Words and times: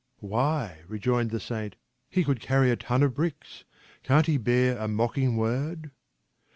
"Why," 0.35 0.79
rejoined 0.87 1.29
the 1.29 1.39
Saint," 1.39 1.75
he 2.09 2.23
could 2.23 2.39
carry 2.41 2.71
a 2.71 2.75
ton 2.75 3.03
of 3.03 3.13
bricks; 3.13 3.65
can't 4.01 4.25
he 4.25 4.39
bear 4.39 4.75
a 4.79 4.87
mocking 4.87 5.37
word? 5.37 5.91